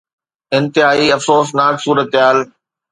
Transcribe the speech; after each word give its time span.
انتهائي 0.57 1.07
افسوسناڪ 1.17 1.73
صورتحال 1.85 2.37